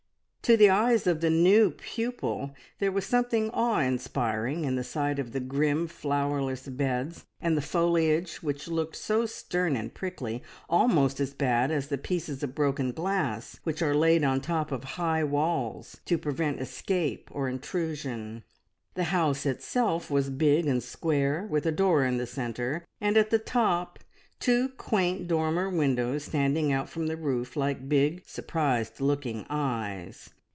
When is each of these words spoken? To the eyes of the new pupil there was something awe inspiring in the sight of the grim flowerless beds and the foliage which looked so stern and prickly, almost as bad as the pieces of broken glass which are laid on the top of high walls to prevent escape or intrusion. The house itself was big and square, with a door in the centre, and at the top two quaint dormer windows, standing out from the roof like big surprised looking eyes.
To 0.45 0.57
the 0.57 0.69
eyes 0.71 1.07
of 1.07 1.21
the 1.21 1.29
new 1.29 1.69
pupil 1.71 2.53
there 2.79 2.91
was 2.91 3.05
something 3.05 3.49
awe 3.51 3.79
inspiring 3.79 4.65
in 4.65 4.75
the 4.75 4.83
sight 4.83 5.17
of 5.17 5.31
the 5.31 5.39
grim 5.39 5.87
flowerless 5.87 6.67
beds 6.67 7.23
and 7.39 7.55
the 7.55 7.61
foliage 7.61 8.37
which 8.43 8.67
looked 8.67 8.97
so 8.97 9.25
stern 9.25 9.77
and 9.77 9.93
prickly, 9.93 10.43
almost 10.67 11.21
as 11.21 11.33
bad 11.33 11.71
as 11.71 11.87
the 11.87 11.97
pieces 11.97 12.43
of 12.43 12.53
broken 12.53 12.91
glass 12.91 13.61
which 13.63 13.81
are 13.81 13.95
laid 13.95 14.25
on 14.25 14.39
the 14.39 14.43
top 14.43 14.73
of 14.73 14.83
high 14.97 15.23
walls 15.23 16.01
to 16.03 16.17
prevent 16.17 16.59
escape 16.59 17.29
or 17.31 17.47
intrusion. 17.47 18.43
The 18.95 19.05
house 19.05 19.45
itself 19.45 20.11
was 20.11 20.29
big 20.29 20.67
and 20.67 20.83
square, 20.83 21.47
with 21.49 21.65
a 21.65 21.71
door 21.71 22.03
in 22.03 22.17
the 22.17 22.27
centre, 22.27 22.83
and 22.99 23.15
at 23.15 23.29
the 23.29 23.39
top 23.39 23.99
two 24.37 24.67
quaint 24.69 25.29
dormer 25.29 25.69
windows, 25.69 26.25
standing 26.25 26.73
out 26.73 26.89
from 26.89 27.07
the 27.07 27.15
roof 27.15 27.55
like 27.55 27.87
big 27.87 28.21
surprised 28.27 28.99
looking 28.99 29.45
eyes. 29.49 30.29